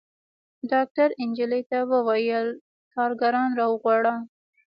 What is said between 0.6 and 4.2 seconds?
ډاکتر نجلۍ ته وويل کارګران راوغواړه.